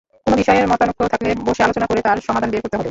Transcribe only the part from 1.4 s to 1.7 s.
বসে